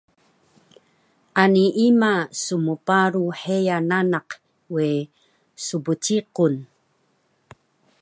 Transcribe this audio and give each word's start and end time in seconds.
Ani 1.41 1.65
ima 1.87 2.13
smparu 2.43 3.23
heya 3.41 3.77
nanak 3.89 4.27
we 4.73 4.87
sbciqun 5.65 6.55